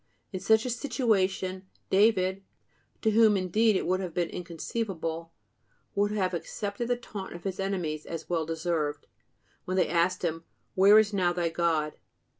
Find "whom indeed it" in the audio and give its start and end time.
3.11-3.85